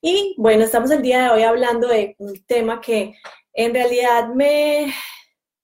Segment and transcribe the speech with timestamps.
[0.00, 3.14] Y bueno, estamos el día de hoy hablando de un tema que
[3.52, 4.92] en realidad me,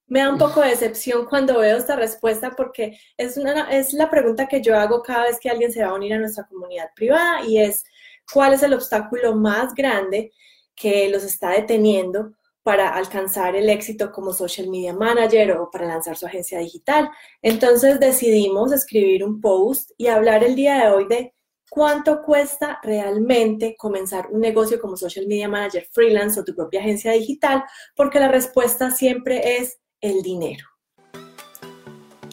[0.06, 4.10] me da un poco de decepción cuando veo esta respuesta porque es, una, es la
[4.10, 6.90] pregunta que yo hago cada vez que alguien se va a unir a nuestra comunidad
[6.96, 7.84] privada y es,
[8.32, 10.32] ¿cuál es el obstáculo más grande
[10.74, 12.32] que los está deteniendo
[12.64, 17.10] para alcanzar el éxito como social media manager o para lanzar su agencia digital.
[17.42, 21.33] Entonces decidimos escribir un post y hablar el día de hoy de
[21.74, 27.10] cuánto cuesta realmente comenzar un negocio como social media manager freelance o tu propia agencia
[27.10, 27.64] digital,
[27.96, 30.64] porque la respuesta siempre es el dinero.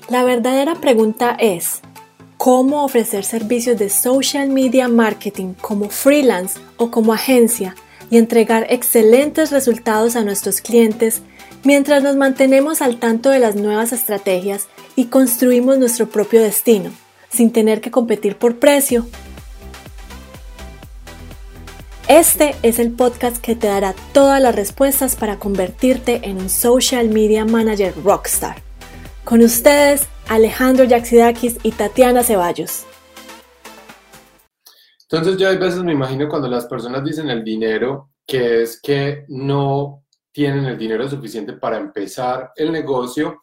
[0.09, 1.82] La verdadera pregunta es,
[2.38, 7.73] ¿cómo ofrecer servicios de social media marketing como freelance o como agencia?
[8.12, 11.21] y entregar excelentes resultados a nuestros clientes
[11.63, 16.91] mientras nos mantenemos al tanto de las nuevas estrategias y construimos nuestro propio destino,
[17.30, 19.08] sin tener que competir por precio.
[22.12, 27.08] Este es el podcast que te dará todas las respuestas para convertirte en un social
[27.08, 28.62] media manager rockstar.
[29.24, 32.85] Con ustedes, Alejandro Yaxidakis y Tatiana Ceballos.
[35.04, 39.24] Entonces yo a veces me imagino cuando las personas dicen el dinero, que es que
[39.30, 43.40] no tienen el dinero suficiente para empezar el negocio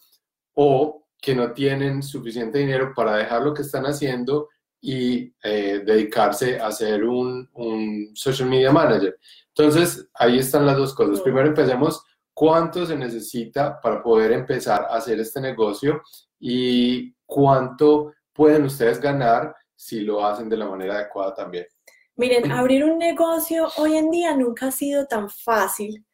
[0.53, 6.59] o que no tienen suficiente dinero para dejar lo que están haciendo y eh, dedicarse
[6.59, 9.19] a ser un, un, social media manager.
[9.49, 11.21] Entonces, ahí están las dos cosas.
[11.21, 16.03] Primero empecemos cuánto se necesita para poder empezar a hacer este negocio
[16.39, 21.67] y cuánto pueden ustedes ganar si lo hacen de la manera adecuada también.
[22.15, 26.05] Miren, abrir un negocio hoy en día nunca ha sido tan fácil.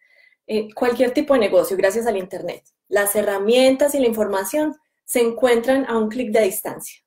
[0.47, 2.63] Eh, cualquier tipo de negocio, gracias al Internet.
[2.89, 7.04] Las herramientas y la información se encuentran a un clic de distancia.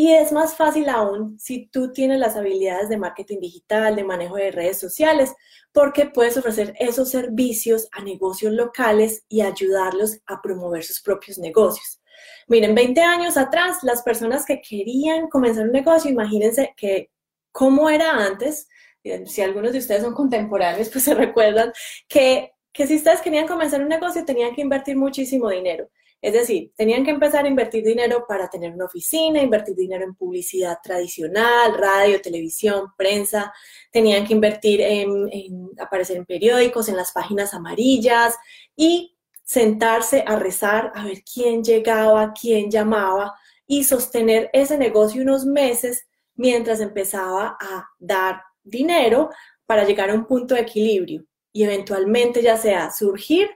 [0.00, 4.36] Y es más fácil aún si tú tienes las habilidades de marketing digital, de manejo
[4.36, 5.34] de redes sociales,
[5.72, 12.00] porque puedes ofrecer esos servicios a negocios locales y ayudarlos a promover sus propios negocios.
[12.48, 17.10] Miren, 20 años atrás, las personas que querían comenzar un negocio, imagínense que
[17.52, 18.70] cómo era antes,
[19.04, 21.74] eh, si algunos de ustedes son contemporáneos, pues se recuerdan
[22.08, 25.90] que, que si ustedes querían comenzar un negocio tenían que invertir muchísimo dinero.
[26.22, 30.14] Es decir, tenían que empezar a invertir dinero para tener una oficina, invertir dinero en
[30.14, 33.52] publicidad tradicional, radio, televisión, prensa,
[33.90, 38.36] tenían que invertir en, aparecer en periódicos, en las páginas amarillas
[38.76, 43.34] y sentarse a rezar, a ver quién llegaba, quién llamaba
[43.66, 49.30] y sostener ese negocio unos meses mientras empezaba a dar dinero
[49.64, 53.48] para llegar a un punto de equilibrio y eventualmente ya sea surgir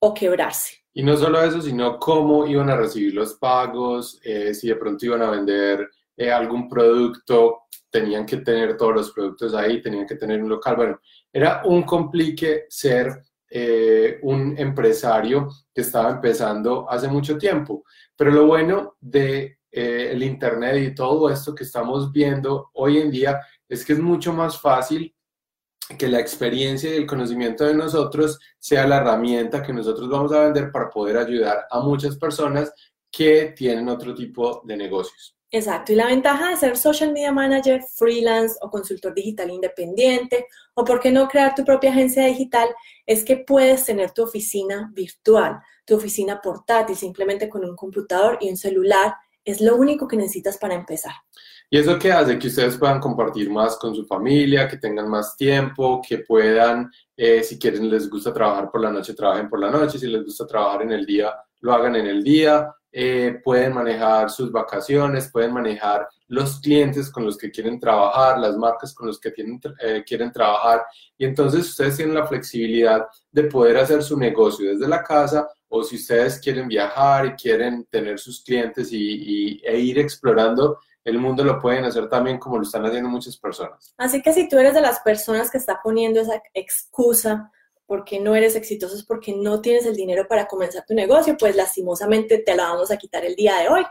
[0.00, 0.77] o quebrarse.
[0.94, 5.06] Y no solo eso, sino cómo iban a recibir los pagos, eh, si de pronto
[5.06, 10.16] iban a vender eh, algún producto, tenían que tener todos los productos ahí, tenían que
[10.16, 10.76] tener un local.
[10.76, 11.00] Bueno,
[11.32, 17.84] era un complique ser eh, un empresario que estaba empezando hace mucho tiempo.
[18.14, 23.10] Pero lo bueno de eh, el Internet y todo esto que estamos viendo hoy en
[23.10, 25.14] día es que es mucho más fácil
[25.96, 30.40] que la experiencia y el conocimiento de nosotros sea la herramienta que nosotros vamos a
[30.40, 32.72] vender para poder ayudar a muchas personas
[33.10, 35.34] que tienen otro tipo de negocios.
[35.50, 40.84] Exacto, y la ventaja de ser social media manager, freelance o consultor digital independiente, o
[40.84, 42.68] por qué no crear tu propia agencia digital,
[43.06, 48.50] es que puedes tener tu oficina virtual, tu oficina portátil, simplemente con un computador y
[48.50, 49.14] un celular.
[49.42, 51.14] Es lo único que necesitas para empezar.
[51.70, 55.36] Y eso que hace que ustedes puedan compartir más con su familia, que tengan más
[55.36, 59.70] tiempo, que puedan, eh, si quieren, les gusta trabajar por la noche, trabajen por la
[59.70, 63.74] noche, si les gusta trabajar en el día, lo hagan en el día, eh, pueden
[63.74, 69.06] manejar sus vacaciones, pueden manejar los clientes con los que quieren trabajar, las marcas con
[69.06, 70.84] los que tienen, eh, quieren trabajar.
[71.18, 75.82] Y entonces ustedes tienen la flexibilidad de poder hacer su negocio desde la casa o
[75.82, 80.78] si ustedes quieren viajar y quieren tener sus clientes y, e ir explorando
[81.08, 83.94] el mundo lo pueden hacer también como lo están haciendo muchas personas.
[83.96, 87.50] Así que si tú eres de las personas que está poniendo esa excusa
[87.86, 91.56] porque no eres exitoso, es porque no tienes el dinero para comenzar tu negocio, pues
[91.56, 93.82] lastimosamente te la vamos a quitar el día de hoy,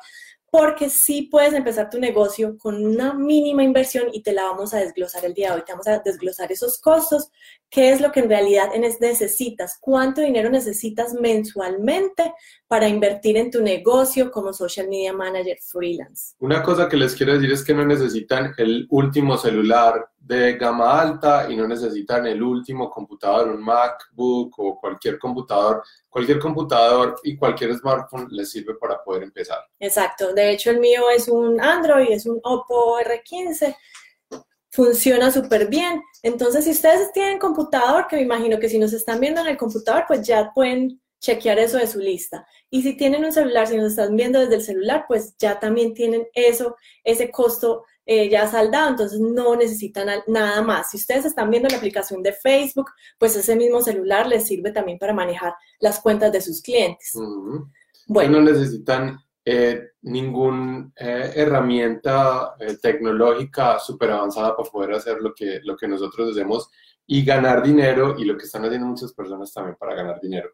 [0.49, 4.79] porque sí puedes empezar tu negocio con una mínima inversión y te la vamos a
[4.79, 5.63] desglosar el día de hoy.
[5.65, 7.29] Te vamos a desglosar esos costos,
[7.69, 12.33] qué es lo que en realidad necesitas, cuánto dinero necesitas mensualmente
[12.67, 16.35] para invertir en tu negocio como social media manager freelance.
[16.39, 20.99] Una cosa que les quiero decir es que no necesitan el último celular de gama
[21.01, 25.83] alta y no necesitan el último computador, un MacBook o cualquier computador.
[26.09, 29.59] Cualquier computador y cualquier smartphone les sirve para poder empezar.
[29.79, 30.33] Exacto.
[30.33, 33.75] De hecho, el mío es un Android, es un Oppo R15
[34.69, 36.03] funciona súper bien.
[36.21, 39.57] Entonces, si ustedes tienen computador, que me imagino que si nos están viendo en el
[39.57, 42.47] computador, pues ya pueden chequear eso de su lista.
[42.69, 45.95] Y si tienen un celular, si nos están viendo desde el celular, pues ya también
[45.95, 50.91] tienen eso, ese costo eh, ya saldado, entonces no necesitan nada más.
[50.91, 52.89] Si ustedes están viendo la aplicación de Facebook,
[53.19, 57.11] pues ese mismo celular les sirve también para manejar las cuentas de sus clientes.
[58.07, 65.59] Bueno, no necesitan eh, ninguna eh, herramienta tecnológica súper avanzada para poder hacer lo que,
[65.65, 66.69] lo que nosotros hacemos
[67.05, 70.49] y ganar dinero y lo que están haciendo muchas personas también para ganar dinero.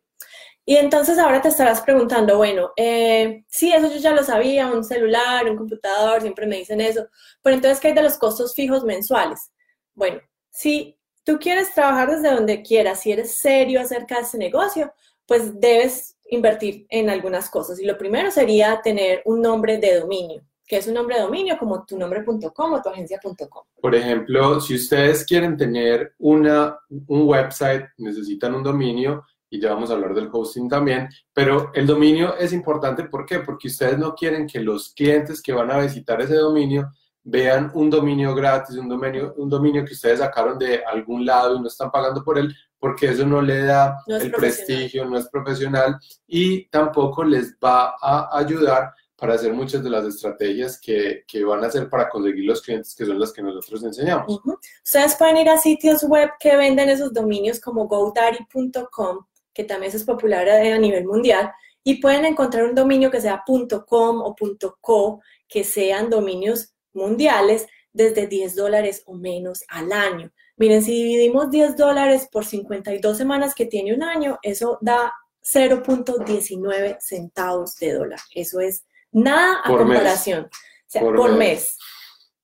[0.65, 4.83] Y entonces ahora te estarás preguntando, bueno, eh, sí, eso yo ya lo sabía, un
[4.83, 7.07] celular, un computador, siempre me dicen eso,
[7.41, 9.51] pero entonces, ¿qué hay de los costos fijos mensuales?
[9.93, 14.93] Bueno, si tú quieres trabajar desde donde quieras, si eres serio acerca de ese negocio,
[15.25, 17.79] pues debes invertir en algunas cosas.
[17.79, 21.57] Y lo primero sería tener un nombre de dominio, que es un nombre de dominio
[21.57, 23.63] como tu nombre.com o tu agencia.com.
[23.81, 29.91] Por ejemplo, si ustedes quieren tener una, un website, necesitan un dominio, y ya vamos
[29.91, 33.37] a hablar del hosting también, pero el dominio es importante, ¿por qué?
[33.41, 36.91] Porque ustedes no quieren que los clientes que van a visitar ese dominio
[37.23, 41.61] vean un dominio gratis, un dominio, un dominio que ustedes sacaron de algún lado y
[41.61, 45.99] no están pagando por él, porque eso no le da el prestigio, no es profesional
[46.25, 51.63] y tampoco les va a ayudar para hacer muchas de las estrategias que, que, van
[51.63, 54.41] a hacer para conseguir los clientes que son las que nosotros enseñamos.
[54.83, 60.03] Ustedes pueden ir a sitios web que venden esos dominios como godaddy.com que también es
[60.03, 61.51] popular a, nivel mundial,
[61.83, 64.35] y pueden encontrar un dominio que sea .com o
[64.81, 70.31] .co, que sean dominios mundiales desde 10 dólares o menos al año.
[70.57, 75.13] Miren, si dividimos 10 dólares por 52 semanas que tiene un año, eso da
[75.43, 78.19] 0.19 centavos de dólar.
[78.33, 80.45] Eso es nada a comparación.
[80.45, 80.49] O
[80.87, 81.77] sea, por, mes.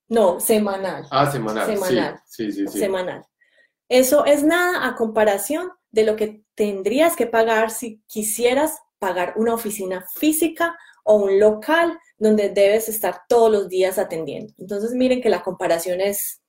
[0.07, 1.07] No, semanal.
[1.11, 1.67] Ah, semanal.
[1.67, 2.19] Semanal.
[2.25, 3.23] Sí, sí, sí, Semanal.
[3.87, 9.53] Eso es nada a comparación de lo que tendrías que pagar si quisieras pagar una
[9.53, 14.53] oficina física o un local donde debes estar todos los días atendiendo.
[14.57, 16.41] Entonces, miren que la comparación es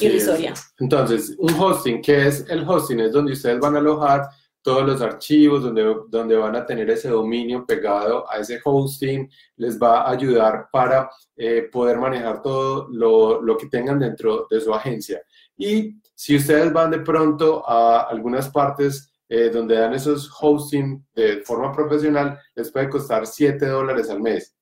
[0.00, 0.52] irrisoria.
[0.78, 3.00] Entonces, un hosting, ¿qué es el hosting?
[3.00, 4.28] Es donde ustedes van a alojar
[4.60, 9.80] todos los archivos, donde, donde van a tener ese dominio pegado a ese hosting, les
[9.80, 14.74] va a ayudar para eh, poder manejar todo lo, lo que tengan dentro de su
[14.74, 15.22] agencia.
[15.56, 21.42] Y si ustedes van de pronto a algunas partes eh, donde dan esos hosting de
[21.42, 24.54] forma profesional, les puede costar 7 dólares al mes.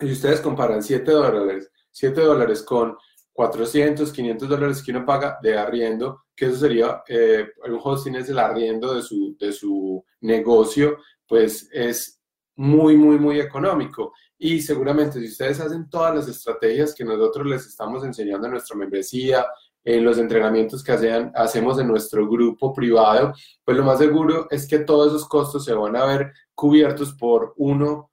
[0.00, 2.96] Y ustedes comparan 7 dólares, 7 dólares con
[3.32, 8.28] 400, 500 dólares que uno paga de arriendo, que eso sería, eh, un hosting es
[8.28, 12.20] el arriendo de su, de su negocio, pues es
[12.56, 14.12] muy, muy, muy económico.
[14.38, 18.76] Y seguramente si ustedes hacen todas las estrategias que nosotros les estamos enseñando en nuestra
[18.76, 19.46] membresía,
[19.84, 20.92] en los entrenamientos que
[21.34, 23.32] hacemos en nuestro grupo privado,
[23.64, 27.54] pues lo más seguro es que todos esos costos se van a ver cubiertos por
[27.56, 28.10] uno,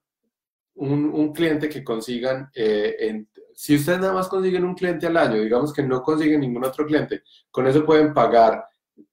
[0.75, 5.73] un, cliente que consigan, eh, si ustedes nada más consiguen un cliente al año, digamos
[5.73, 8.65] que no consiguen ningún otro cliente, con eso pueden pagar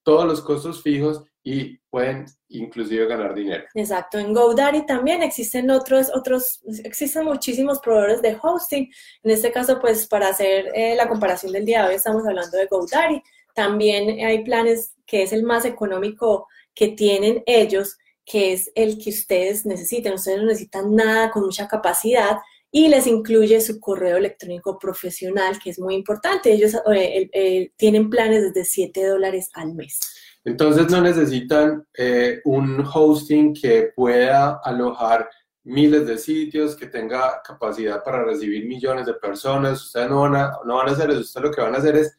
[0.03, 3.63] todos los costos fijos y pueden inclusive ganar dinero.
[3.73, 8.91] Exacto, en GoDaddy también existen otros, otros, existen muchísimos proveedores de hosting.
[9.23, 12.59] En este caso, pues para hacer eh, la comparación del día de hoy estamos hablando
[12.59, 13.23] de GoDaddy.
[13.55, 19.11] También hay planes que es el más económico que tienen ellos, que es el que
[19.11, 20.15] ustedes necesiten.
[20.15, 22.39] Ustedes no necesitan nada con mucha capacidad
[22.73, 26.53] y les incluye su correo electrónico profesional, que es muy importante.
[26.53, 30.01] Ellos eh, eh, tienen planes desde 7 dólares al mes.
[30.47, 35.29] Entonces no necesitan eh, un hosting que pueda alojar
[35.65, 39.87] miles de sitios, que tenga capacidad para recibir millones de personas.
[39.87, 41.97] Ustedes no van a, no van a hacer eso, ustedes lo que van a hacer
[41.97, 42.17] es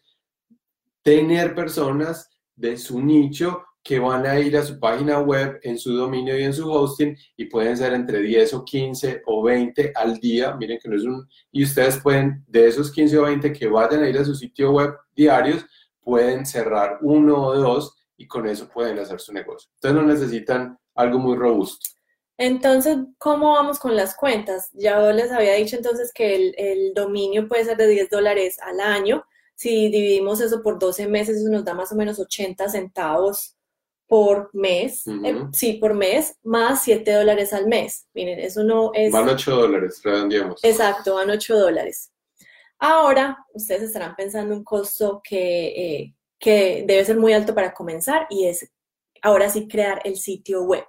[1.01, 5.93] tener personas de su nicho que van a ir a su página web, en su
[5.93, 10.17] dominio y en su hosting, y pueden ser entre 10 o 15 o 20 al
[10.17, 10.53] día.
[10.57, 11.25] Miren que no es un...
[11.53, 14.71] Y ustedes pueden, de esos 15 o 20 que vayan a ir a su sitio
[14.71, 15.65] web diarios,
[16.01, 19.69] pueden cerrar uno o dos y con eso pueden hacer su negocio.
[19.75, 21.89] Entonces no necesitan algo muy robusto.
[22.37, 24.69] Entonces, ¿cómo vamos con las cuentas?
[24.73, 29.23] Ya les había dicho entonces que el, dominio puede ser de 10 dólares al año.
[29.55, 33.55] Si dividimos eso por 12 meses, eso nos da más o menos 80 centavos
[34.05, 35.03] por mes.
[35.07, 38.07] Eh, sí, por mes, más 7 dólares al mes.
[38.13, 39.11] Miren, eso no es...
[39.11, 40.63] Van 8 dólares, redondeamos.
[40.63, 42.11] Exacto, van 8 dólares.
[42.79, 48.27] Ahora, ustedes estarán pensando un costo que, eh, que debe ser muy alto para comenzar
[48.29, 48.71] y es
[49.21, 50.85] ahora sí crear el sitio web.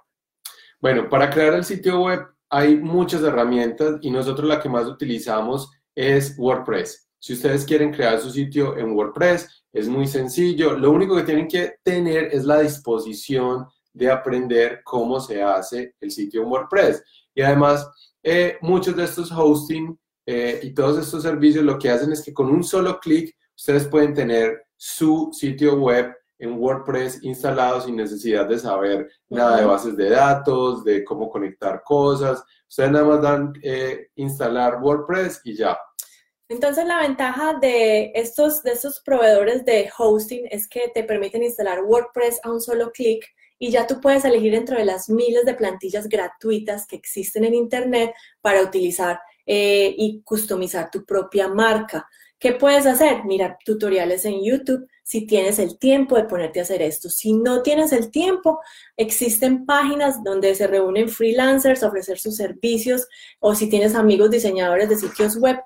[0.79, 5.69] Bueno, para crear el sitio web hay muchas herramientas y nosotros la que más utilizamos
[5.95, 7.07] es WordPress.
[7.21, 10.77] si ustedes quieren crear su sitio en WordPress, es muy sencillo.
[10.77, 16.11] Lo único que tienen que tener es la disposición de aprender cómo se hace el
[16.11, 17.03] sitio en WordPress.
[17.35, 17.89] Y además,
[18.23, 22.33] eh, muchos de estos hosting eh, y todos estos servicios lo que hacen es que
[22.33, 28.47] con un solo clic ustedes pueden tener su sitio web en WordPress instalado sin necesidad
[28.47, 32.41] de saber nada de bases de datos, de cómo conectar cosas.
[32.67, 35.77] Ustedes nada más dan eh, instalar WordPress y ya.
[36.47, 41.83] Entonces la ventaja de estos, de estos proveedores de hosting es que te permiten instalar
[41.83, 43.25] WordPress a un solo clic
[43.59, 47.53] y ya tú puedes elegir dentro de las miles de plantillas gratuitas que existen en
[47.53, 52.07] Internet para utilizar eh, y customizar tu propia marca.
[52.39, 53.25] ¿Qué puedes hacer?
[53.25, 57.09] Mirar tutoriales en YouTube si tienes el tiempo de ponerte a hacer esto.
[57.09, 58.59] Si no tienes el tiempo,
[58.95, 63.07] existen páginas donde se reúnen freelancers a ofrecer sus servicios
[63.39, 65.57] o si tienes amigos diseñadores de sitios web,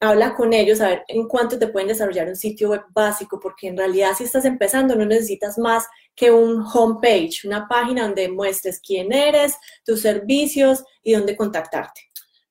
[0.00, 3.68] habla con ellos a ver en cuánto te pueden desarrollar un sitio web básico, porque
[3.68, 5.86] en realidad si estás empezando no necesitas más
[6.16, 12.00] que un homepage, una página donde muestres quién eres, tus servicios y dónde contactarte.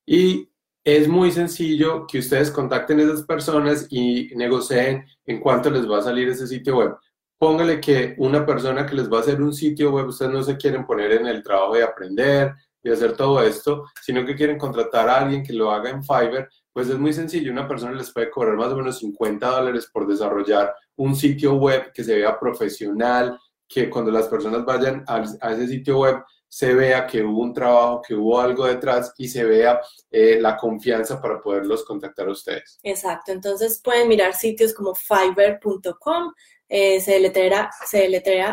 [0.06, 0.48] Y
[0.96, 5.98] es muy sencillo que ustedes contacten a esas personas y negocien en cuánto les va
[5.98, 6.96] a salir ese sitio web.
[7.38, 10.56] Póngale que una persona que les va a hacer un sitio web, ustedes no se
[10.56, 15.08] quieren poner en el trabajo de aprender, de hacer todo esto, sino que quieren contratar
[15.08, 17.52] a alguien que lo haga en Fiverr, pues es muy sencillo.
[17.52, 21.92] Una persona les puede cobrar más o menos 50 dólares por desarrollar un sitio web
[21.92, 27.06] que se vea profesional, que cuando las personas vayan a, ese sitio web se vea
[27.06, 29.80] que hubo un trabajo, que hubo algo detrás y se vea
[30.10, 32.80] eh, la confianza para poderlos contactar a ustedes.
[32.82, 36.32] Exacto, entonces pueden mirar sitios como fiverr.com,
[36.68, 38.04] eh, se letrera, se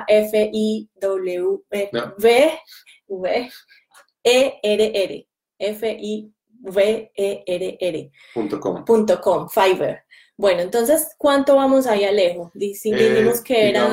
[0.07, 1.89] F-I-W-V,
[4.23, 5.27] E-R-R,
[5.57, 6.31] F-I-V-E-R-R.
[8.85, 9.49] Punto com.
[9.49, 10.03] Fiverr.
[10.39, 12.51] Bueno, entonces, ¿cuánto vamos ahí, Alejo?
[12.53, 13.91] Eh, dijimos que eran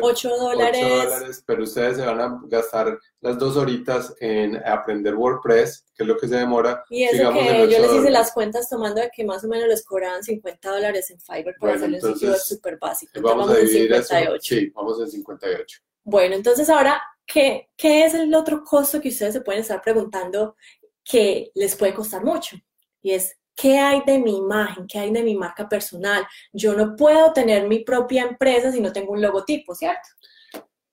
[0.00, 1.44] 8 dólares.
[1.44, 6.16] Pero ustedes se van a gastar las dos horitas en aprender WordPress, que es lo
[6.16, 6.82] que se demora.
[6.88, 9.84] Y eso que yo les hice las cuentas tomando de que más o menos les
[9.84, 13.20] cobraban 50 dólares en Fiverr por hacer un sitio súper básico.
[13.20, 14.40] vamos, a dividir en 58.
[14.42, 15.78] sí, vamos en 58.
[16.04, 20.56] Bueno, entonces ahora, ¿qué, ¿qué es el otro costo que ustedes se pueden estar preguntando
[21.04, 22.56] que les puede costar mucho?
[23.02, 24.86] Y es ¿Qué hay de mi imagen?
[24.86, 26.26] ¿Qué hay de mi marca personal?
[26.50, 30.08] Yo no puedo tener mi propia empresa si no tengo un logotipo, ¿cierto?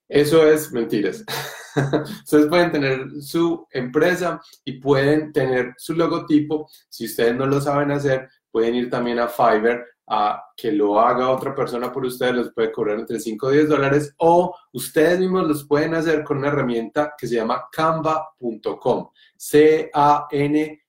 [0.09, 1.23] Eso es mentiras.
[2.23, 6.69] ustedes pueden tener su empresa y pueden tener su logotipo.
[6.89, 11.29] Si ustedes no lo saben hacer, pueden ir también a Fiverr a que lo haga
[11.29, 15.47] otra persona por ustedes, les puede cobrar entre 5 o 10 dólares o ustedes mismos
[15.47, 19.09] los pueden hacer con una herramienta que se llama canva.com.
[19.37, 20.86] C-A-N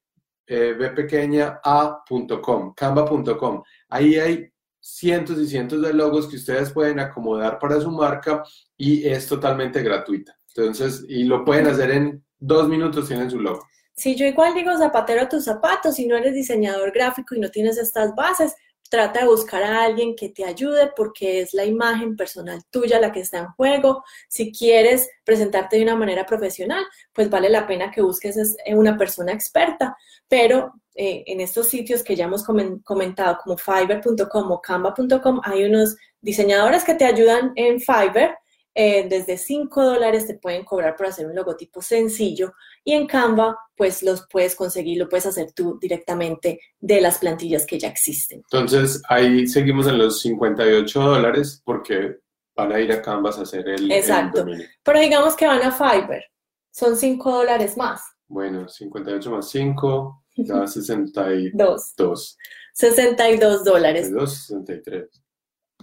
[0.49, 3.63] eh, bpequeña.a.com, canva.com.
[3.89, 4.51] Ahí hay
[4.81, 8.43] cientos y cientos de logos que ustedes pueden acomodar para su marca
[8.77, 10.39] y es totalmente gratuita.
[10.57, 13.67] Entonces, y lo pueden hacer en dos minutos, tienen su logo.
[13.95, 17.51] Si yo igual digo zapatero a tus zapatos, si no eres diseñador gráfico y no
[17.51, 18.55] tienes estas bases,
[18.91, 23.13] Trata de buscar a alguien que te ayude porque es la imagen personal tuya la
[23.13, 24.03] que está en juego.
[24.29, 29.33] Si quieres presentarte de una manera profesional, pues vale la pena que busques una persona
[29.33, 29.97] experta.
[30.27, 35.97] Pero eh, en estos sitios que ya hemos comentado, como fiverr.com o canva.com, hay unos
[36.21, 38.37] diseñadores que te ayudan en Fiverr
[38.81, 42.53] eh, desde 5 dólares te pueden cobrar por hacer un logotipo sencillo
[42.85, 47.67] y en Canva pues los puedes conseguir, lo puedes hacer tú directamente de las plantillas
[47.67, 48.39] que ya existen.
[48.39, 52.19] Entonces ahí seguimos en los 58 dólares porque
[52.55, 54.47] van a ir a Canvas a hacer el, Exacto.
[54.85, 56.23] Pero digamos que van a Fiverr,
[56.71, 58.01] son 5 dólares más.
[58.29, 62.37] Bueno, 58 más 5 da 62.
[62.75, 64.07] 62 dólares.
[64.07, 65.23] 62, 63.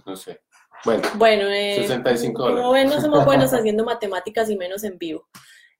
[0.06, 0.40] No sé.
[0.84, 5.28] Bueno, 65 eh, como ven, no somos buenos haciendo matemáticas y menos en vivo.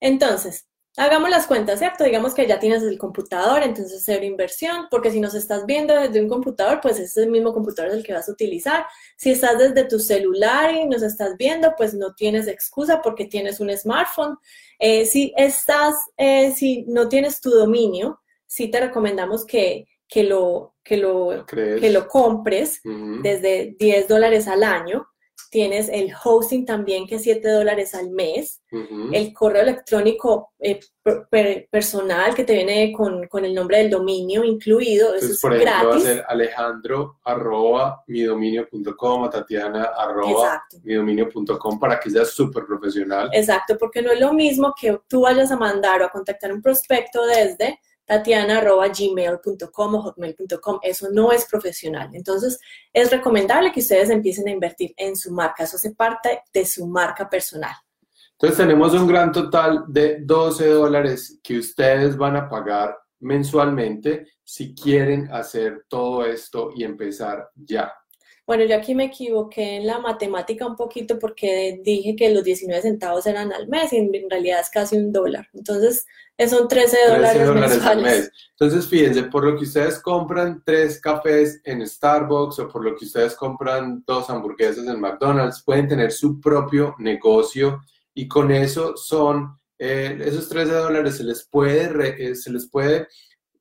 [0.00, 2.04] Entonces, hagamos las cuentas, ¿cierto?
[2.04, 6.20] Digamos que ya tienes el computador, entonces cero inversión, porque si nos estás viendo desde
[6.20, 8.86] un computador, pues es el mismo computador el que vas a utilizar.
[9.16, 13.60] Si estás desde tu celular y nos estás viendo, pues no tienes excusa porque tienes
[13.60, 14.38] un smartphone.
[14.78, 20.76] Eh, si estás, eh, si no tienes tu dominio, sí te recomendamos que que lo,
[20.84, 22.80] que lo, que lo compres
[23.22, 25.06] desde 10 dólares al año.
[25.48, 28.62] Tienes el hosting también, que es 7 dólares al mes.
[29.12, 30.80] El correo electrónico eh,
[31.70, 35.14] personal que te viene con, con, el nombre del dominio incluido.
[35.14, 36.04] eso es por ejemplo, gratis.
[36.04, 43.30] va a ser alejandro arroba midominio.com tatiana arroba midominio.com para que sea súper profesional.
[43.32, 46.60] Exacto, porque no es lo mismo que tú vayas a mandar o a contactar un
[46.60, 50.78] prospecto desde tatiana.gmail.com o hotmail.com.
[50.82, 52.10] Eso no es profesional.
[52.14, 52.58] Entonces,
[52.92, 55.64] es recomendable que ustedes empiecen a invertir en su marca.
[55.64, 57.74] Eso hace parte de su marca personal.
[58.32, 64.74] Entonces, tenemos un gran total de 12 dólares que ustedes van a pagar mensualmente si
[64.74, 67.92] quieren hacer todo esto y empezar ya.
[68.46, 72.80] Bueno, yo aquí me equivoqué en la matemática un poquito porque dije que los 19
[72.80, 75.48] centavos eran al mes y en realidad es casi un dólar.
[75.52, 76.06] Entonces,
[76.48, 78.04] son 13 dólares, mensuales.
[78.04, 78.32] mes.
[78.52, 83.06] Entonces, fíjense, por lo que ustedes compran tres cafés en Starbucks o por lo que
[83.06, 87.80] ustedes compran dos hamburguesas en McDonald's, pueden tener su propio negocio
[88.14, 93.08] y con eso son, eh, esos 13 dólares se les puede, eh, se les puede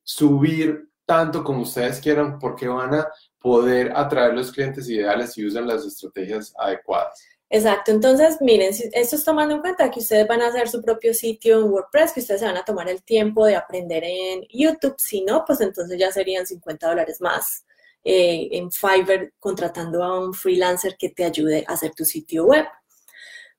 [0.04, 3.08] subir tanto como ustedes quieran porque van a
[3.40, 7.24] poder atraer los clientes ideales y usan las estrategias adecuadas.
[7.48, 11.14] Exacto, entonces miren, esto es tomando en cuenta que ustedes van a hacer su propio
[11.14, 14.96] sitio en WordPress, que ustedes se van a tomar el tiempo de aprender en YouTube,
[14.98, 17.64] si no, pues entonces ya serían 50 dólares más
[18.02, 22.66] eh, en Fiverr contratando a un freelancer que te ayude a hacer tu sitio web.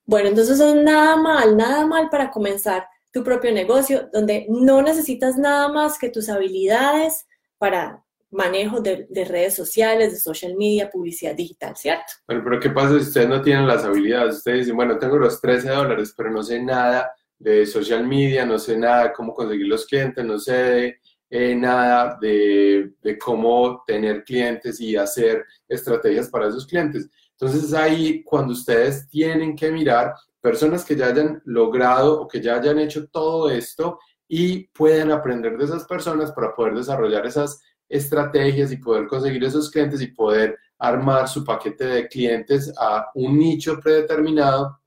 [0.05, 5.37] Bueno, entonces es nada mal, nada mal para comenzar tu propio negocio, donde no necesitas
[5.37, 7.25] nada más que tus habilidades
[7.57, 12.13] para manejo de, redes sociales, de social media, publicidad digital, ¿cierto?
[12.27, 14.37] Bueno, pero ¿qué pasa si ustedes no tienen las habilidades?
[14.37, 18.57] Ustedes dicen, bueno, tengo los 13 dólares, pero no sé nada de social media, no
[18.57, 24.23] sé nada de cómo conseguir los clientes, no sé eh, nada de, de, cómo tener
[24.23, 27.09] clientes y hacer estrategias para esos clientes.
[27.31, 32.41] Entonces es ahí cuando ustedes tienen que mirar personas que ya hayan logrado o que
[32.41, 37.61] ya hayan hecho todo esto y pueden aprender de esas personas para poder desarrollar esas
[37.89, 43.37] estrategias y poder conseguir esos clientes y poder armar su paquete de clientes a un
[43.37, 44.79] nicho predeterminado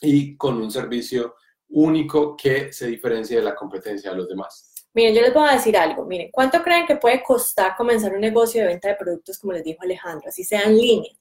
[0.00, 1.34] y con un servicio
[1.68, 4.74] único que se diferencie de la competencia de los demás.
[4.92, 6.04] Miren, yo les voy a decir algo.
[6.04, 9.62] Miren, ¿cuánto creen que puede costar comenzar un negocio de venta de productos, como les
[9.62, 11.12] dijo Alejandro, así sea en línea?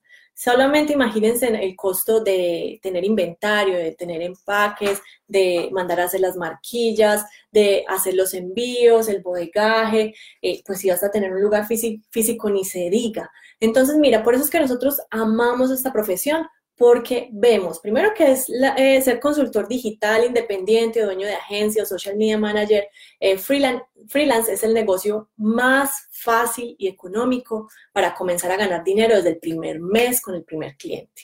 [0.41, 6.37] Solamente imagínense el costo de tener inventario, de tener empaques, de mandar a hacer las
[6.37, 11.67] marquillas, de hacer los envíos, el bodegaje, eh, pues si vas a tener un lugar
[11.67, 13.29] físico ni se diga.
[13.59, 16.47] Entonces, mira, por eso es que nosotros amamos esta profesión,
[16.79, 22.15] porque vemos, primero que es eh, ser consultor digital, independiente, dueño de agencia o social
[22.15, 22.87] media manager,
[23.19, 29.17] eh, freelance, freelance es el negocio más fácil y económico para comenzar a ganar dinero
[29.17, 31.23] desde el primer mes con el primer cliente.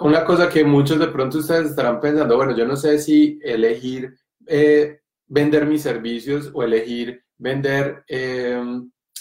[0.00, 4.18] Una cosa que muchos de pronto ustedes estarán pensando, bueno, yo no sé si elegir
[4.48, 8.04] eh, vender mis servicios o elegir vender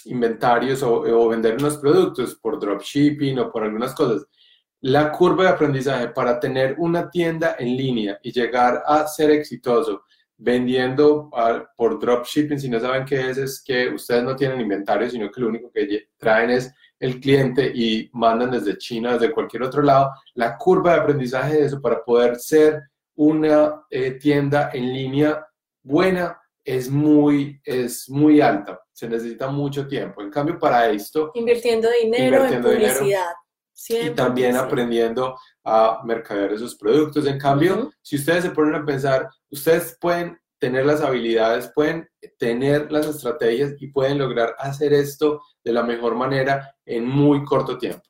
[0.05, 4.25] inventarios o, o vender unos productos por dropshipping o por algunas cosas
[4.81, 10.03] la curva de aprendizaje para tener una tienda en línea y llegar a ser exitoso
[10.37, 11.31] vendiendo
[11.75, 15.41] por dropshipping, si no saben qué es, es que ustedes no tienen inventario, sino que
[15.41, 20.11] lo único que traen es el cliente y mandan desde China, desde cualquier otro lado.
[20.35, 22.83] La curva de aprendizaje de eso para poder ser
[23.15, 25.43] una eh, tienda en línea
[25.81, 28.79] buena es muy, es muy alta.
[28.91, 30.21] Se necesita mucho tiempo.
[30.21, 31.31] En cambio, para esto...
[31.33, 33.33] Invirtiendo dinero en publicidad
[33.89, 37.25] y también aprendiendo a mercadear esos productos.
[37.27, 42.91] En cambio, si ustedes se ponen a pensar, ustedes pueden tener las habilidades, pueden tener
[42.91, 48.01] las estrategias y pueden lograr hacer esto de la mejor manera en muy corto tiempo.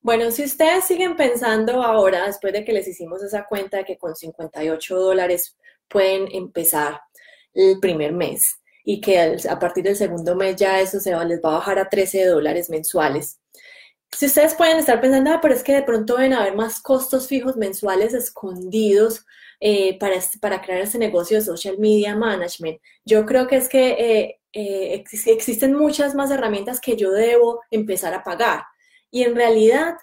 [0.00, 3.98] Bueno, si ustedes siguen pensando ahora, después de que les hicimos esa cuenta de que
[3.98, 5.56] con 58 dólares
[5.88, 7.00] pueden empezar
[7.54, 11.50] el primer mes y que a partir del segundo mes ya eso se les va
[11.50, 13.38] a bajar a 13 dólares mensuales,
[14.12, 17.26] si ustedes pueden estar pensando, ah, pero es que de pronto deben haber más costos
[17.26, 19.24] fijos mensuales escondidos
[19.60, 23.90] eh, para, para crear este negocio de social media management, yo creo que es que
[23.92, 28.64] eh, eh, existen muchas más herramientas que yo debo empezar a pagar.
[29.10, 29.94] Y en realidad,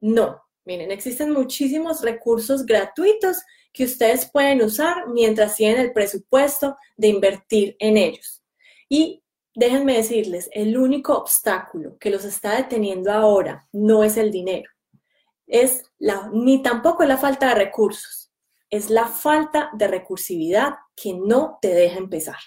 [0.00, 0.42] no.
[0.64, 3.38] Miren, existen muchísimos recursos gratuitos
[3.72, 8.42] que ustedes pueden usar mientras tienen el presupuesto de invertir en ellos.
[8.88, 9.21] Y
[9.54, 14.70] déjenme decirles, el único obstáculo que los está deteniendo ahora no es el dinero,
[15.46, 18.32] es la, ni tampoco es la falta de recursos,
[18.70, 22.38] es la falta de recursividad que no te deja empezar.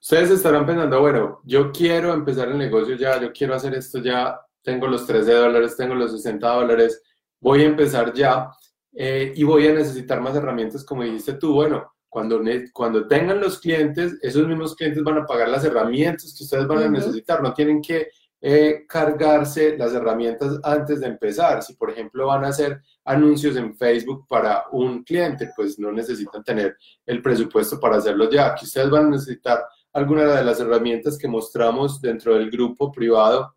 [0.00, 4.40] Ustedes estarán pensando, bueno, yo quiero empezar el negocio ya, yo quiero hacer esto ya,
[4.62, 7.02] tengo los 13 dólares, tengo los 60 dólares,
[7.40, 8.50] voy a empezar ya
[8.92, 11.54] eh, y voy a necesitar más herramientas como dijiste tú.
[11.54, 12.42] Bueno, cuando,
[12.74, 16.82] cuando tengan los clientes, esos mismos clientes van a pagar las herramientas que ustedes van
[16.82, 17.42] a necesitar.
[17.42, 21.62] No tienen que eh, cargarse las herramientas antes de empezar.
[21.62, 26.44] Si, por ejemplo, van a hacer anuncios en Facebook para un cliente, pues no necesitan
[26.44, 28.48] tener el presupuesto para hacerlo ya.
[28.48, 33.54] Aquí ustedes van a necesitar alguna de las herramientas que mostramos dentro del grupo privado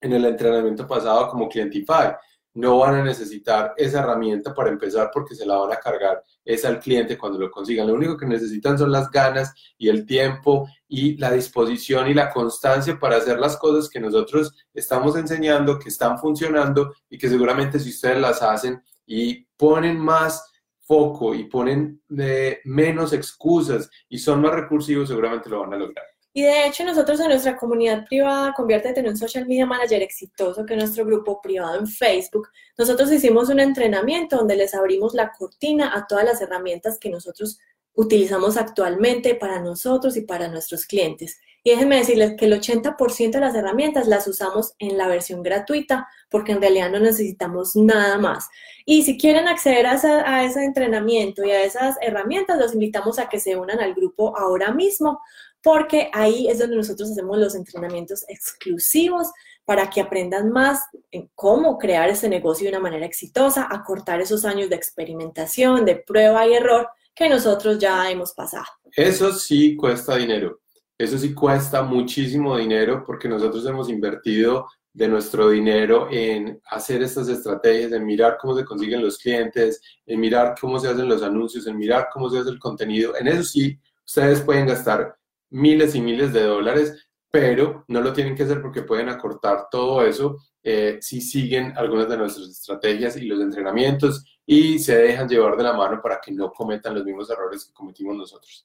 [0.00, 2.14] en el entrenamiento pasado como Clientify
[2.54, 6.64] no van a necesitar esa herramienta para empezar porque se la van a cargar es
[6.64, 7.86] al cliente cuando lo consigan.
[7.86, 12.30] Lo único que necesitan son las ganas y el tiempo y la disposición y la
[12.30, 17.78] constancia para hacer las cosas que nosotros estamos enseñando, que están funcionando y que seguramente
[17.78, 24.42] si ustedes las hacen y ponen más foco y ponen eh, menos excusas y son
[24.42, 26.04] más recursivos, seguramente lo van a lograr.
[26.34, 30.64] Y de hecho nosotros en nuestra comunidad privada, Conviértete en un social media manager exitoso,
[30.64, 35.32] que es nuestro grupo privado en Facebook, nosotros hicimos un entrenamiento donde les abrimos la
[35.32, 37.58] cortina a todas las herramientas que nosotros
[37.94, 41.38] utilizamos actualmente para nosotros y para nuestros clientes.
[41.64, 46.08] Y déjenme decirles que el 80% de las herramientas las usamos en la versión gratuita
[46.28, 48.48] porque en realidad no necesitamos nada más.
[48.84, 53.38] Y si quieren acceder a, ese entrenamiento y a esas herramientas, los invitamos a que
[53.38, 55.20] se unan al grupo ahora mismo
[55.62, 59.28] porque ahí es donde nosotros hacemos los entrenamientos exclusivos
[59.64, 60.80] para que aprendan más
[61.12, 65.96] en cómo crear ese negocio de una manera exitosa, acortar esos años de experimentación, de
[65.96, 68.66] prueba y error que nosotros ya hemos pasado.
[68.96, 70.60] Eso sí cuesta dinero.
[70.98, 77.28] Eso sí cuesta muchísimo dinero porque nosotros hemos invertido de nuestro dinero en hacer estas
[77.28, 81.66] estrategias, en mirar cómo se consiguen los clientes, en mirar cómo se hacen los anuncios,
[81.66, 83.16] en mirar cómo se hace el contenido.
[83.16, 85.16] En eso sí, ustedes pueden gastar
[85.50, 90.06] miles y miles de dólares, pero no lo tienen que hacer porque pueden acortar todo
[90.06, 95.56] eso eh, si siguen algunas de nuestras estrategias y los entrenamientos y se dejan llevar
[95.56, 98.64] de la mano para que no cometan los mismos errores que cometimos nosotros.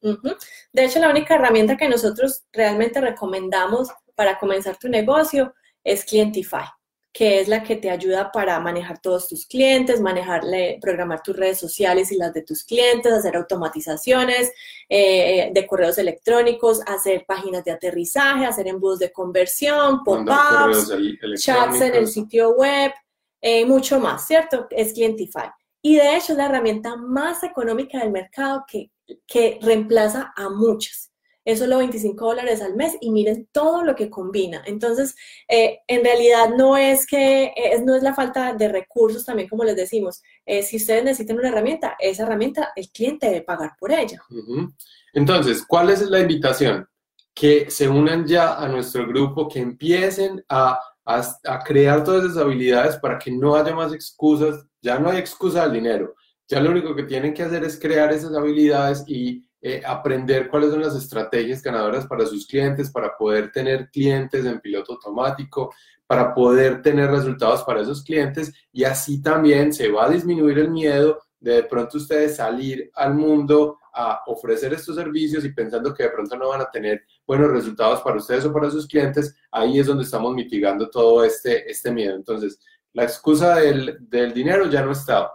[0.74, 6.66] De hecho, la única herramienta que nosotros realmente recomendamos para comenzar tu negocio es Clientify
[7.18, 11.58] que es la que te ayuda para manejar todos tus clientes, manejarle, programar tus redes
[11.58, 14.52] sociales y las de tus clientes, hacer automatizaciones
[14.88, 20.94] eh, de correos electrónicos, hacer páginas de aterrizaje, hacer embudos de conversión, pop-ups,
[21.38, 22.92] chats en el sitio web,
[23.42, 24.68] eh, mucho más, ¿cierto?
[24.70, 25.50] Es Clientify.
[25.82, 28.92] Y de hecho es la herramienta más económica del mercado que,
[29.26, 31.12] que reemplaza a muchas
[31.48, 34.62] es solo 25 dólares al mes y miren todo lo que combina.
[34.66, 35.16] Entonces,
[35.48, 39.64] eh, en realidad no es que, es, no es la falta de recursos también, como
[39.64, 40.22] les decimos.
[40.46, 44.22] Eh, si ustedes necesitan una herramienta, esa herramienta el cliente debe pagar por ella.
[45.14, 46.86] Entonces, ¿cuál es la invitación?
[47.34, 52.98] Que se unan ya a nuestro grupo, que empiecen a, a crear todas esas habilidades
[52.98, 54.66] para que no haya más excusas.
[54.82, 56.14] Ya no hay excusa al dinero.
[56.50, 60.72] Ya lo único que tienen que hacer es crear esas habilidades y eh, aprender cuáles
[60.72, 65.74] son las estrategias ganadoras para sus clientes, para poder tener clientes en piloto automático,
[66.06, 70.72] para poder tener resultados para esos clientes y así también se va a disminuir el
[70.72, 76.04] miedo de de pronto ustedes salir al mundo a ofrecer estos servicios y pensando que
[76.04, 79.80] de pronto no van a tener buenos resultados para ustedes o para sus clientes, ahí
[79.80, 82.16] es donde estamos mitigando todo este, este miedo.
[82.16, 82.60] Entonces,
[82.94, 85.32] la excusa del, del dinero ya no está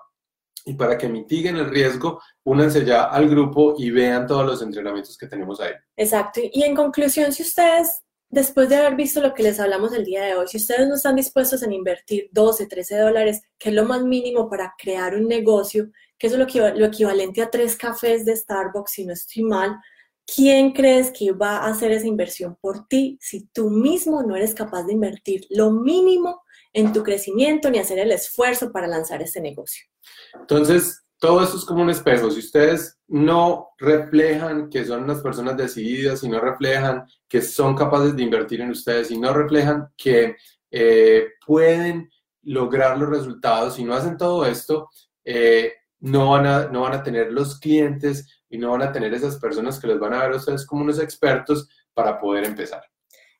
[0.64, 5.16] y para que mitiguen el riesgo, únanse ya al grupo y vean todos los entrenamientos
[5.16, 5.72] que tenemos ahí.
[5.96, 6.40] Exacto.
[6.52, 10.24] Y en conclusión, si ustedes, después de haber visto lo que les hablamos el día
[10.24, 13.84] de hoy, si ustedes no están dispuestos a invertir 12, 13 dólares, que es lo
[13.84, 16.44] más mínimo para crear un negocio, que es lo,
[16.86, 19.76] equivalente a tres cafés de Starbucks, si no estoy mal,
[20.24, 24.54] ¿quién crees que va a hacer esa inversión por ti si tú mismo no eres
[24.54, 29.40] capaz de invertir lo mínimo en tu crecimiento ni hacer el esfuerzo para lanzar este
[29.40, 29.91] negocio?
[30.34, 32.30] Entonces, todo esto es como un espejo.
[32.30, 38.16] Si ustedes no reflejan que son unas personas decididas, y no reflejan que son capaces
[38.16, 40.36] de invertir en ustedes, y no reflejan que
[40.70, 42.10] eh, pueden
[42.42, 44.88] lograr los resultados, si no hacen todo esto,
[45.24, 49.14] eh, no, van a, no van a tener los clientes y no van a tener
[49.14, 52.82] esas personas que les van a ver a ustedes como unos expertos para poder empezar.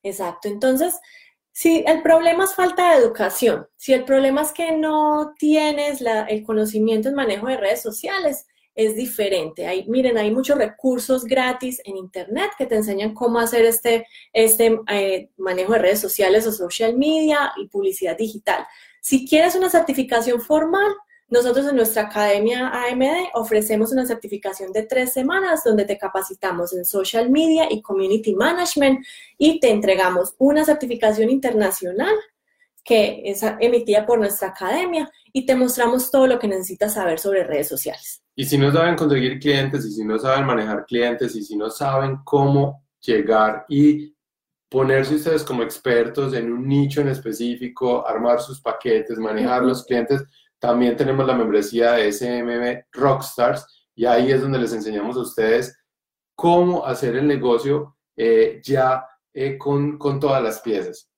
[0.02, 0.48] Exacto.
[0.48, 0.98] Entonces,
[1.52, 6.42] si el problema es falta de educación, si el problema es que no tienes el
[6.44, 9.66] conocimiento en manejo de redes sociales, es diferente.
[9.66, 14.80] Hay, miren, hay muchos recursos gratis en Internet que te enseñan cómo hacer este, este
[14.88, 18.66] eh, manejo de redes sociales o social media y publicidad digital.
[19.00, 20.90] Si quieres una certificación formal,
[21.32, 26.84] nosotros en nuestra academia AMD ofrecemos una certificación de tres semanas donde te capacitamos en
[26.84, 29.02] social media y community management
[29.38, 32.14] y te entregamos una certificación internacional
[32.84, 37.44] que es emitida por nuestra academia y te mostramos todo lo que necesitas saber sobre
[37.44, 38.22] redes sociales.
[38.36, 41.70] Y si no saben conseguir clientes y si no saben manejar clientes y si no
[41.70, 44.14] saben cómo llegar y
[44.68, 50.22] ponerse ustedes como expertos en un nicho en específico, armar sus paquetes, manejar los clientes.
[50.62, 55.76] También tenemos la membresía de SMM Rockstars y ahí es donde les enseñamos a ustedes
[56.36, 61.10] cómo hacer el negocio eh, ya eh, con, con, todas las piezas.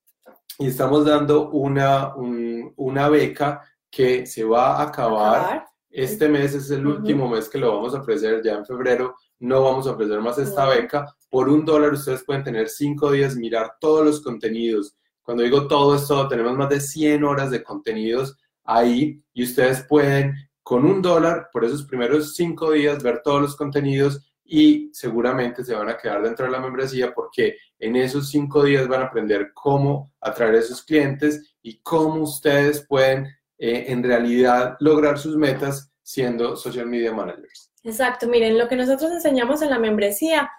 [0.58, 5.66] Y estamos dando una, una beca que se va a acabar.
[5.90, 9.62] Este mes es el último mes que lo vamos a ofrecer, ya en febrero no
[9.62, 11.14] vamos a ofrecer más esta beca.
[11.28, 14.96] Por un dólar ustedes pueden tener cinco días, mirar todos los contenidos.
[15.22, 20.34] Cuando digo todo esto, tenemos más de 100 horas de contenidos ahí y ustedes pueden
[20.62, 25.74] con un dólar por esos primeros cinco días ver todos los contenidos y seguramente se
[25.74, 29.52] van a quedar dentro de la membresía porque en esos cinco días van a aprender
[29.54, 33.26] cómo atraer a esos clientes y cómo ustedes pueden
[33.58, 37.70] eh, en realidad lograr sus metas siendo social media managers.
[37.82, 40.50] Exacto, miren, lo que nosotros enseñamos en la membresía,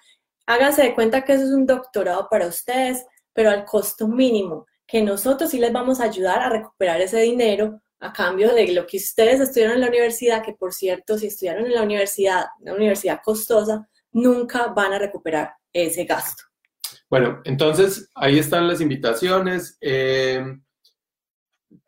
[0.45, 5.01] háganse de cuenta que eso es un doctorado para ustedes, pero al costo mínimo, que
[5.01, 8.97] nosotros sí les vamos a ayudar a recuperar ese dinero a cambio de lo que
[8.97, 13.21] ustedes estudiaron en la universidad, que por cierto, si estudiaron en la universidad, una universidad
[13.23, 16.43] costosa, nunca van a recuperar ese gasto.
[17.09, 19.77] Bueno, entonces ahí están las invitaciones.
[19.81, 20.43] Eh,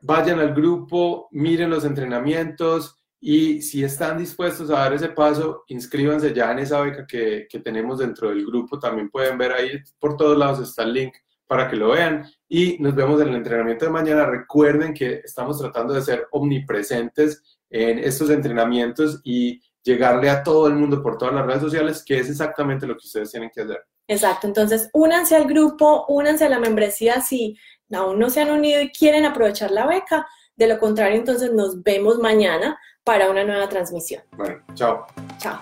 [0.02, 6.34] vayan al grupo, miren los entrenamientos y si están dispuestos a dar ese paso, inscríbanse
[6.34, 8.80] ya en esa beca que, que tenemos dentro del grupo.
[8.80, 11.14] También pueden ver ahí por todos lados está el link
[11.48, 14.26] para que lo vean y nos vemos en el entrenamiento de mañana.
[14.26, 20.76] Recuerden que estamos tratando de ser omnipresentes en estos entrenamientos y llegarle a todo el
[20.76, 23.84] mundo por todas las redes sociales, que es exactamente lo que ustedes tienen que hacer.
[24.10, 27.58] Exacto, entonces únanse al grupo, únanse a la membresía si
[27.92, 30.28] aún no se han unido y quieren aprovechar la beca.
[30.56, 34.24] De lo contrario, entonces nos vemos mañana para una nueva transmisión.
[34.36, 35.06] Bueno, chao.
[35.38, 35.60] Chao.